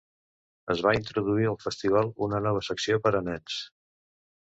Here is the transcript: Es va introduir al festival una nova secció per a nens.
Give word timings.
Es 0.73 0.81
va 0.85 0.93
introduir 0.99 1.47
al 1.51 1.59
festival 1.65 2.11
una 2.31 2.43
nova 2.49 2.67
secció 2.71 3.01
per 3.07 3.17
a 3.23 3.27
nens. 3.31 3.63